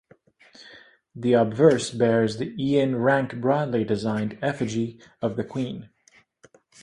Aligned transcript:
The 1.15 1.33
obverse 1.33 1.91
bears 1.91 2.37
the 2.37 2.55
Ian 2.57 2.95
Rank-Broadley 2.95 3.85
designed 3.85 4.39
effigy 4.41 4.99
of 5.21 5.35
The 5.35 5.43
Queen. 5.43 5.91